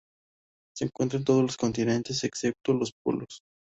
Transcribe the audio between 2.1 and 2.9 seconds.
excepto